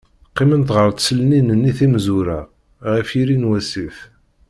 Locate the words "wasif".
3.49-3.97